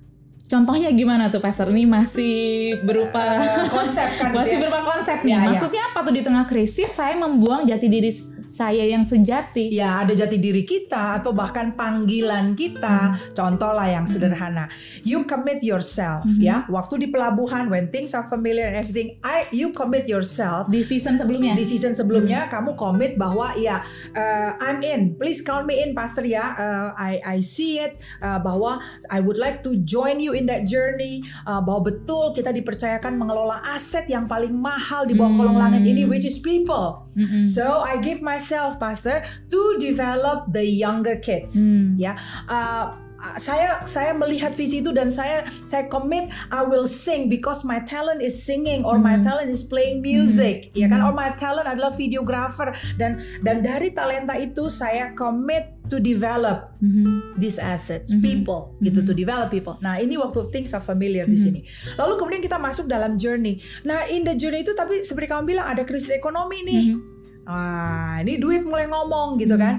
Contohnya 0.44 0.92
gimana 0.92 1.28
tuh 1.28 1.40
Pastor? 1.40 1.72
Ini 1.72 1.88
masih 1.88 2.36
berupa 2.84 3.22
Uh, 3.34 3.66
konsep 3.72 4.06
kan 4.20 4.30
gitu 4.32 4.38
masih 4.38 4.56
ya. 4.56 4.62
berupa 4.62 4.82
konsep 4.86 5.18
nih. 5.22 5.32
Ya, 5.32 5.40
ya. 5.40 5.48
Maksudnya 5.50 5.84
apa 5.90 6.00
tuh 6.02 6.14
di 6.14 6.22
tengah 6.22 6.46
krisis 6.46 6.90
saya 6.90 7.16
membuang 7.16 7.64
jati 7.64 7.88
diri 7.88 8.12
saya 8.44 8.86
yang 8.86 9.02
sejati? 9.02 9.72
Ya, 9.72 10.04
ada 10.04 10.14
jati 10.14 10.38
diri 10.38 10.62
kita 10.62 11.18
atau 11.18 11.34
bahkan 11.34 11.74
panggilan 11.74 12.54
kita. 12.54 13.18
Contoh 13.34 13.72
lah 13.72 13.88
yang 13.88 14.06
sederhana. 14.06 14.68
You 15.02 15.24
commit 15.24 15.64
yourself 15.64 16.28
Mhm. 16.28 16.38
ya. 16.38 16.58
Waktu 16.68 17.00
di 17.00 17.08
pelabuhan 17.08 17.66
when 17.68 17.90
things 17.90 18.12
are 18.12 18.28
familiar 18.28 18.68
and 18.68 18.78
everything, 18.78 19.18
I 19.24 19.48
you 19.50 19.72
commit 19.72 20.06
yourself. 20.06 20.68
Di 20.68 20.84
season 20.84 21.16
sebelumnya. 21.16 21.56
Di 21.56 21.66
season 21.66 21.96
sebelumnya 21.96 22.46
kamu 22.46 22.76
komit 22.76 23.16
bahwa 23.16 23.56
ya 23.56 23.80
uh, 24.14 24.52
I'm 24.60 24.84
in. 24.84 25.16
Please 25.16 25.42
count 25.42 25.66
me 25.66 25.82
in 25.82 25.96
pastor 25.96 26.22
ya. 26.22 26.54
Uh, 26.54 26.88
I 26.94 27.18
I 27.24 27.38
see 27.40 27.80
it 27.80 27.96
uh, 28.20 28.38
bahwa 28.38 28.78
I 29.08 29.18
would 29.18 29.40
like 29.40 29.64
to 29.64 29.80
join 29.82 30.20
you 30.20 30.33
in 30.34 30.46
that 30.46 30.66
journey. 30.66 31.22
Uh, 31.46 31.62
bahwa 31.62 31.90
betul 31.90 32.34
kita 32.34 32.50
dipercayakan 32.50 33.16
mengelola 33.16 33.62
aset 33.70 34.06
yang 34.06 34.26
paling 34.26 34.52
mahal 34.52 35.06
di 35.06 35.14
bawah 35.14 35.34
kolong 35.34 35.56
Hmm. 35.56 35.64
langit 35.70 35.86
ini 35.86 36.04
which 36.04 36.26
is 36.26 36.38
people. 36.38 37.06
Mm-mm. 37.14 37.46
So 37.46 37.82
I 37.82 38.02
give 38.02 38.20
myself, 38.20 38.78
Pastor, 38.78 39.22
to 39.48 39.62
develop 39.78 40.50
the 40.50 40.66
younger 40.66 41.18
kids. 41.18 41.54
Hmm. 41.54 41.96
Ya, 41.96 42.18
Uh, 42.46 43.03
saya 43.40 43.88
saya 43.88 44.12
melihat 44.12 44.52
visi 44.52 44.84
itu 44.84 44.92
dan 44.92 45.08
saya 45.08 45.48
saya 45.64 45.88
commit 45.88 46.28
I 46.52 46.62
will 46.68 46.86
sing 46.86 47.32
because 47.32 47.64
my 47.64 47.80
talent 47.88 48.20
is 48.20 48.36
singing 48.36 48.84
or 48.84 49.00
my 49.00 49.16
Hmm. 49.16 49.24
talent 49.24 49.48
is 49.48 49.64
playing 49.64 50.04
music, 50.04 50.76
ya 50.76 50.92
kan? 50.92 51.00
Hmm. 51.00 51.08
Or 51.08 51.14
my 51.16 51.32
talent 51.40 51.66
adalah 51.66 51.96
videographer 51.96 52.76
dan 53.00 53.24
dan 53.40 53.64
dari 53.64 53.96
talenta 53.96 54.36
itu 54.36 54.68
saya 54.68 55.16
commit 55.16 55.80
to 55.88 56.00
develop 56.00 56.76
Mhm. 56.80 57.36
these 57.36 57.60
assets, 57.60 58.12
Mhm. 58.12 58.24
people, 58.24 58.76
gitu 58.80 59.04
Mhm. 59.04 59.08
to 59.08 59.14
develop 59.14 59.48
people. 59.52 59.76
Nah 59.80 60.00
ini 60.00 60.16
waktu 60.16 60.44
things 60.52 60.72
are 60.72 60.84
familiar 60.84 61.24
di 61.24 61.36
Mhm. 61.36 61.44
sini. 61.44 61.62
Lalu 61.96 62.14
kemudian 62.16 62.44
kita 62.44 62.60
masuk 62.60 62.88
dalam 62.88 63.16
journey. 63.16 63.60
Nah 63.84 64.08
in 64.08 64.24
the 64.24 64.36
journey 64.36 64.64
itu 64.64 64.76
tapi 64.76 65.04
seperti 65.04 65.28
kamu 65.28 65.56
bilang 65.56 65.68
ada 65.68 65.84
krisis 65.84 66.12
ekonomi 66.12 66.60
nih. 66.64 66.84
Mhm. 66.92 67.00
Wah, 67.44 68.24
ini 68.24 68.40
duit 68.40 68.64
mulai 68.64 68.88
ngomong 68.88 69.36
gitu 69.36 69.60
Hmm. 69.60 69.64
kan. 69.64 69.76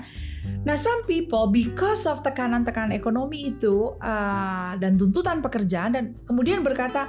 Nah, 0.64 0.80
some 0.80 1.04
people 1.04 1.52
because 1.52 2.08
of 2.08 2.24
tekanan-tekanan 2.24 2.96
ekonomi 2.96 3.52
itu 3.52 3.96
uh, 4.00 4.72
dan 4.80 4.96
tuntutan 4.96 5.44
pekerjaan 5.44 5.92
dan 5.92 6.04
kemudian 6.24 6.64
berkata 6.64 7.04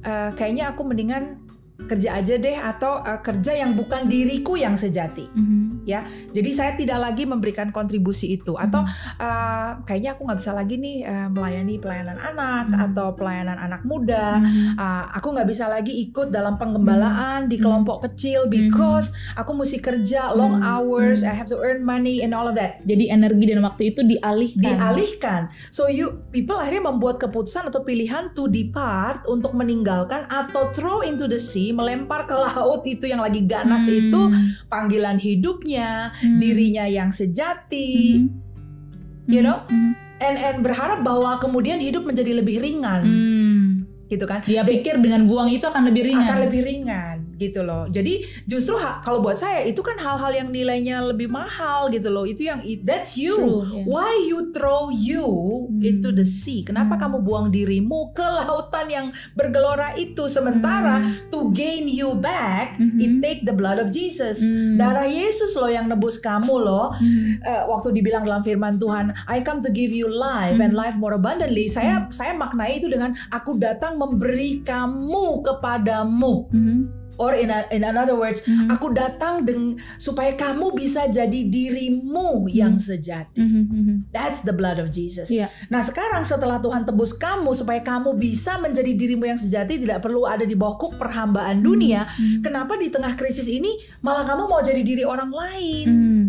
"Eh, 0.00 0.30
kayaknya 0.32 0.72
aku 0.72 0.86
mendingan 0.86 1.49
kerja 1.88 2.20
aja 2.20 2.34
deh 2.36 2.56
atau 2.58 3.00
uh, 3.00 3.20
kerja 3.20 3.56
yang 3.56 3.76
bukan 3.76 4.08
diriku 4.08 4.56
yang 4.56 4.74
sejati. 4.76 5.28
Mhm. 5.32 5.86
Jadi 6.30 6.50
saya 6.54 6.78
tidak 6.78 7.02
lagi 7.02 7.26
memberikan 7.26 7.74
kontribusi 7.74 8.38
itu 8.38 8.54
atau 8.54 8.86
Hmm. 8.86 8.94
uh, 9.18 9.70
kayaknya 9.82 10.14
aku 10.14 10.22
nggak 10.22 10.38
bisa 10.38 10.52
lagi 10.54 10.78
nih 10.78 11.02
uh, 11.02 11.28
melayani 11.28 11.82
pelayanan 11.82 12.14
anak 12.14 12.64
Hmm. 12.70 12.84
atau 12.90 13.18
pelayanan 13.18 13.58
anak 13.58 13.82
muda. 13.82 14.38
Mhm. 14.38 14.78
Uh, 14.78 15.04
aku 15.18 15.34
nggak 15.34 15.48
bisa 15.50 15.66
lagi 15.66 15.90
ikut 16.06 16.30
dalam 16.30 16.54
penggembalaan 16.56 17.50
di 17.50 17.58
Hmm. 17.58 17.64
kelompok 17.66 18.06
kecil 18.06 18.46
because 18.46 19.10
aku 19.34 19.50
mesti 19.52 19.82
kerja 19.82 20.30
long 20.30 20.62
Hmm. 20.62 20.64
hours. 20.64 21.26
I 21.26 21.34
have 21.34 21.50
to 21.50 21.58
earn 21.58 21.82
money 21.82 22.22
and 22.22 22.32
all 22.32 22.46
of 22.46 22.54
that. 22.54 22.80
Jadi 22.86 23.10
energi 23.10 23.50
dan 23.50 23.60
waktu 23.66 23.90
itu 23.90 24.06
dialihkan. 24.06 24.62
Dialihkan. 24.78 25.40
So 25.74 25.90
you 25.90 26.22
people 26.30 26.54
akhirnya 26.54 26.86
membuat 26.86 27.18
keputusan 27.18 27.66
atau 27.66 27.82
pilihan 27.82 28.30
to 28.38 28.46
depart 28.46 29.26
untuk 29.26 29.58
meninggalkan 29.58 30.30
atau 30.30 30.70
throw 30.70 31.02
into 31.02 31.26
the 31.26 31.42
sea, 31.42 31.69
melempar 31.72 32.26
ke 32.26 32.34
laut 32.34 32.82
itu 32.84 33.06
yang 33.06 33.22
lagi 33.22 33.46
ganas 33.46 33.86
Hmm. 33.86 33.96
itu 33.96 34.20
panggilan 34.66 35.16
hidupnya, 35.16 36.12
Hmm. 36.18 36.38
dirinya 36.38 36.84
yang 36.84 37.10
sejati, 37.10 38.26
Mhm. 38.26 39.30
you 39.30 39.40
know, 39.40 39.62
Mhm. 39.66 39.92
and 40.20 40.36
and 40.36 40.58
berharap 40.60 41.00
bahwa 41.00 41.38
kemudian 41.38 41.78
hidup 41.78 42.04
menjadi 42.04 42.42
lebih 42.42 42.60
ringan, 42.60 43.02
Hmm. 43.06 43.66
gitu 44.10 44.26
kan? 44.26 44.42
Dia 44.44 44.66
They- 44.66 44.82
pikir 44.82 44.98
dengan 44.98 45.24
buang 45.30 45.48
itu 45.48 45.64
akan 45.64 45.86
lebih 45.86 46.10
ringan. 46.10 46.26
akan 46.26 46.38
lebih 46.50 46.62
ringan 46.66 47.29
gitu 47.40 47.64
loh. 47.64 47.88
Jadi 47.88 48.20
justru 48.44 48.76
ha- 48.76 49.00
kalau 49.00 49.18
buat 49.18 49.34
saya 49.34 49.64
itu 49.64 49.80
kan 49.80 49.96
hal-hal 49.96 50.28
yang 50.30 50.48
nilainya 50.48 51.00
lebih 51.02 51.26
mahal 51.26 51.88
gitu 51.88 52.06
loh. 52.06 52.22
Itu 52.22 52.44
yang 52.44 52.60
that's 52.84 53.16
you. 53.16 53.32
True, 53.32 53.58
yeah. 53.64 53.84
Why 53.88 54.28
you 54.28 54.52
throw 54.52 54.92
you 54.92 55.24
Hmm. 55.66 55.80
into 55.80 56.12
the 56.12 56.22
sea? 56.22 56.60
Kenapa 56.60 56.94
Hmm. 56.94 57.02
kamu 57.02 57.16
buang 57.22 57.46
dirimu 57.48 58.12
ke 58.12 58.20
lautan 58.22 58.86
yang 58.86 59.06
bergelora 59.32 59.96
itu 59.96 60.28
sementara 60.28 61.00
Hmm. 61.00 61.32
to 61.32 61.48
gain 61.50 61.88
you 61.88 62.12
back 62.14 62.76
Mhm. 62.76 62.98
it 62.98 63.12
take 63.18 63.40
the 63.42 63.54
blood 63.54 63.80
of 63.80 63.88
Jesus. 63.88 64.40
Hmm. 64.40 64.76
Darah 64.76 65.08
Yesus 65.08 65.56
loh 65.56 65.66
yang 65.66 65.88
nebus 65.88 66.20
kamu 66.20 66.60
loh. 66.60 66.92
Hmm. 66.92 67.40
Eh, 67.40 67.62
waktu 67.64 67.96
dibilang 67.96 68.22
dalam 68.22 68.42
firman 68.42 68.76
Tuhan, 68.76 69.16
I 69.24 69.40
come 69.40 69.62
to 69.62 69.70
give 69.70 69.88
you 69.88 70.06
life 70.06 70.58
and 70.58 70.74
Hmm. 70.74 70.82
life 70.82 70.96
more 70.96 71.14
abundantly. 71.14 71.64
Saya 71.64 72.04
saya 72.10 72.34
maknai 72.34 72.76
itu 72.76 72.90
dengan 72.90 73.16
aku 73.30 73.56
datang 73.56 73.96
memberi 73.96 74.60
kamu 74.60 75.40
kepadamu. 75.40 76.50
Mhm. 76.50 76.99
Or 77.20 77.36
in 77.36 77.52
a- 77.52 77.68
in 77.68 77.84
another 77.84 78.16
words, 78.16 78.40
Mhm. 78.48 78.72
aku 78.72 78.96
datang 78.96 79.44
deng 79.44 79.76
supaya 80.00 80.32
kamu 80.32 80.72
bisa 80.72 81.04
jadi 81.04 81.44
dirimu 81.44 82.48
yang 82.48 82.80
sejati. 82.80 83.44
Mhm. 83.44 83.62
Mhm. 83.68 83.96
That's 84.08 84.40
the 84.40 84.56
blood 84.56 84.80
of 84.80 84.88
Jesus. 84.88 85.28
Iya. 85.28 85.52
Nah 85.68 85.84
sekarang 85.84 86.24
setelah 86.24 86.64
Tuhan 86.64 86.88
tebus 86.88 87.12
kamu 87.12 87.52
supaya 87.52 87.84
kamu 87.84 88.16
bisa 88.16 88.56
menjadi 88.56 88.96
dirimu 88.96 89.28
yang 89.28 89.36
sejati 89.36 89.76
tidak 89.76 90.00
perlu 90.00 90.24
ada 90.24 90.48
di 90.48 90.56
bawah 90.56 90.80
kuk 90.80 90.96
perhambaan 90.96 91.60
dunia. 91.60 92.08
Mhm. 92.08 92.40
Kenapa 92.40 92.80
di 92.80 92.88
tengah 92.88 93.12
krisis 93.12 93.52
ini 93.52 93.68
malah 94.00 94.24
kamu 94.24 94.48
mau 94.48 94.64
jadi 94.64 94.80
diri 94.80 95.04
orang 95.04 95.28
lain 95.28 95.86
Mhm. 95.86 96.22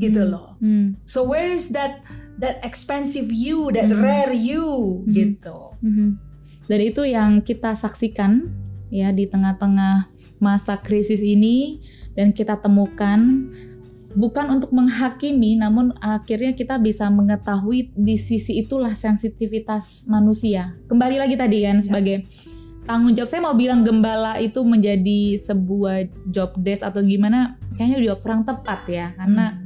gitu 0.00 0.24
Hmm. 0.24 0.32
loh. 0.32 0.56
Mhm. 0.58 1.04
So 1.04 1.28
where 1.28 1.52
is 1.52 1.76
that 1.76 2.00
that 2.40 2.64
expensive 2.64 3.28
you, 3.28 3.68
that 3.76 3.92
Mhm. 3.92 4.00
rare 4.00 4.32
you 4.32 5.04
Mhm. 5.04 5.12
gitu. 5.12 5.76
Mhm. 5.84 6.08
Dan 6.64 6.80
itu 6.80 7.04
yang 7.04 7.44
kita 7.44 7.76
saksikan 7.76 8.48
ya 8.88 9.12
di 9.12 9.28
tengah-tengah 9.28 10.08
masa 10.42 10.74
krisis 10.82 11.22
ini 11.22 11.78
dan 12.18 12.34
kita 12.34 12.58
temukan 12.58 13.46
bukan 14.12 14.60
untuk 14.60 14.74
menghakimi 14.74 15.56
namun 15.56 15.94
akhirnya 16.02 16.52
kita 16.52 16.76
bisa 16.76 17.08
mengetahui 17.08 17.94
di 17.96 18.18
sisi 18.18 18.60
itulah 18.60 18.92
sensitivitas 18.92 20.04
manusia. 20.10 20.76
Kembali 20.90 21.16
lagi 21.16 21.38
tadi 21.38 21.64
kan 21.64 21.78
sebagai 21.80 22.26
tanggung 22.84 23.14
jawab. 23.14 23.30
Saya 23.30 23.40
mau 23.46 23.56
bilang 23.56 23.86
gembala 23.86 24.36
itu 24.42 24.60
menjadi 24.66 25.38
sebuah 25.38 26.10
job 26.28 26.58
desk 26.60 26.84
atau 26.84 27.00
gimana 27.00 27.56
kayaknya 27.78 27.98
juga 28.10 28.16
kurang 28.20 28.42
tepat 28.44 28.80
ya. 28.90 29.06
Karena 29.16 29.62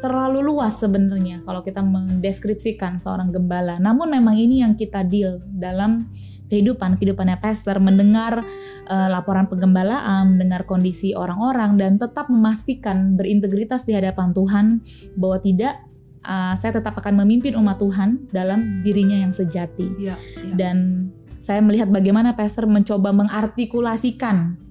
terlalu 0.00 0.40
luas 0.40 0.80
sebenarnya 0.80 1.44
kalau 1.44 1.60
kita 1.60 1.84
mendeskripsikan 1.84 2.96
seorang 2.96 3.30
gembala. 3.30 3.76
Namun 3.76 4.10
memang 4.10 4.34
ini 4.34 4.64
yang 4.64 4.74
kita 4.74 5.04
deal 5.04 5.44
dalam 5.46 6.08
kehidupan 6.50 6.98
kehidupannya 6.98 7.38
pastor 7.38 7.78
mendengar 7.78 8.42
eh, 8.88 9.08
laporan 9.12 9.46
penggembalaan, 9.46 10.34
mendengar 10.34 10.66
kondisi 10.66 11.12
orang-orang 11.12 11.78
dan 11.78 12.00
tetap 12.00 12.26
memastikan 12.32 13.14
berintegritas 13.14 13.84
di 13.84 13.94
hadapan 13.94 14.32
Tuhan 14.32 14.82
bahwa 15.14 15.38
tidak 15.38 15.74
eh, 16.24 16.54
saya 16.56 16.80
tetap 16.80 16.96
akan 16.98 17.22
memimpin 17.22 17.54
umat 17.60 17.78
Tuhan 17.78 18.26
dalam 18.32 18.82
dirinya 18.82 19.20
yang 19.20 19.30
sejati. 19.30 19.86
Iya, 20.00 20.16
iya. 20.16 20.54
Dan 20.56 20.76
saya 21.40 21.64
melihat 21.64 21.88
bagaimana 21.88 22.36
pastor 22.36 22.68
mencoba 22.68 23.16
mengartikulasikan 23.16 24.69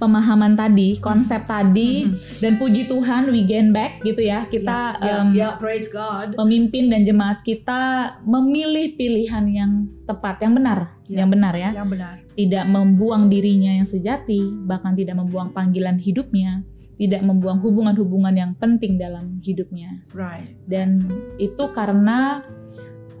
pemahaman 0.00 0.56
tadi, 0.56 0.96
konsep 0.96 1.44
tadi 1.44 2.08
Mhm. 2.08 2.40
dan 2.40 2.52
puji 2.56 2.88
Tuhan 2.88 3.28
we 3.28 3.44
gain 3.44 3.68
back 3.70 4.00
gitu 4.00 4.24
ya. 4.24 4.48
Kita 4.48 4.96
ya, 4.96 5.20
em, 5.20 5.36
ya, 5.36 5.48
praise 5.60 5.92
God. 5.92 6.40
pemimpin 6.40 6.88
dan 6.88 7.04
jemaat 7.04 7.44
kita 7.44 8.16
memilih 8.24 8.96
pilihan 8.96 9.44
yang 9.52 9.72
tepat, 10.08 10.40
yang 10.40 10.56
benar, 10.56 10.96
Ya. 11.06 11.22
yang 11.22 11.28
benar 11.28 11.52
ya. 11.52 11.70
Yang 11.76 11.88
benar. 11.92 12.14
Tidak 12.32 12.64
membuang 12.72 13.28
dirinya 13.28 13.76
yang 13.76 13.84
sejati, 13.84 14.40
bahkan 14.64 14.96
tidak 14.96 15.20
membuang 15.20 15.52
panggilan 15.52 16.00
hidupnya, 16.00 16.64
tidak 16.96 17.20
membuang 17.20 17.60
hubungan-hubungan 17.60 18.32
yang 18.32 18.52
penting 18.56 18.96
dalam 18.96 19.36
hidupnya. 19.44 20.00
Right. 20.16 20.56
Dan 20.64 21.04
itu 21.36 21.68
karena 21.76 22.40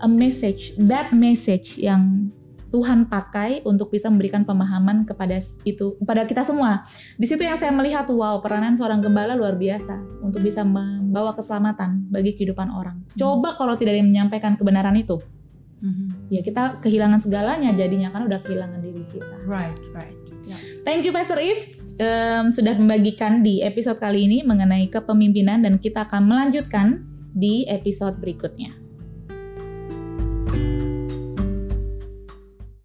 a 0.00 0.08
message, 0.08 0.72
that 0.80 1.12
message 1.12 1.76
yang 1.76 2.32
Tuhan 2.70 3.10
pakai 3.10 3.66
untuk 3.66 3.90
bisa 3.90 4.06
memberikan 4.06 4.46
pemahaman 4.46 5.02
kepada 5.02 5.36
itu 5.66 5.98
kepada 5.98 6.22
kita 6.22 6.46
semua. 6.46 6.86
Di 7.18 7.26
situ 7.26 7.42
yang 7.42 7.58
saya 7.58 7.74
melihat 7.74 8.06
wow 8.06 8.38
peranan 8.38 8.78
seorang 8.78 9.02
gembala 9.02 9.34
luar 9.34 9.58
biasa 9.58 10.22
untuk 10.22 10.46
bisa 10.46 10.62
membawa 10.62 11.34
keselamatan 11.34 12.06
bagi 12.08 12.38
kehidupan 12.38 12.70
orang. 12.70 13.02
Coba 13.18 13.58
kalau 13.58 13.74
tidak 13.74 13.98
ada 13.98 14.00
yang 14.00 14.10
menyampaikan 14.14 14.54
kebenaran 14.54 14.94
itu, 14.94 15.18
Mhm. 15.82 16.30
ya 16.30 16.40
kita 16.46 16.78
kehilangan 16.78 17.18
segalanya 17.18 17.74
jadinya 17.74 18.14
kan 18.14 18.28
udah 18.30 18.38
kehilangan 18.44 18.80
diri 18.84 19.02
kita. 19.10 19.34
Right, 19.48 19.76
right. 19.96 20.14
Ya. 20.46 20.56
Thank 20.86 21.04
you 21.04 21.12
Pastor 21.12 21.36
If 21.36 21.76
em, 22.00 22.48
sudah 22.54 22.78
membagikan 22.80 23.44
di 23.44 23.60
episode 23.60 24.00
kali 24.00 24.24
ini 24.24 24.38
mengenai 24.40 24.88
kepemimpinan 24.88 25.60
dan 25.60 25.76
kita 25.76 26.08
akan 26.08 26.24
melanjutkan 26.24 27.04
di 27.36 27.68
episode 27.68 28.16
berikutnya. 28.18 28.79